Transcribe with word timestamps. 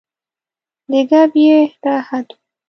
د 0.91 0.93
ګپ 1.09 1.33
یې 1.45 1.57
دا 1.83 1.95
حد 2.07 2.27
و. 2.31 2.35